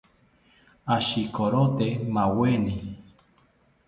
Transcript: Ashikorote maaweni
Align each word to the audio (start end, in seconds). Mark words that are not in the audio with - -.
Ashikorote 0.95 1.87
maaweni 2.13 2.75